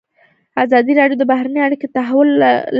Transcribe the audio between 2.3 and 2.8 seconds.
تعقیب کړې.